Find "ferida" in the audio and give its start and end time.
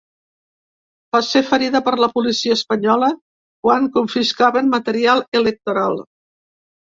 1.49-1.81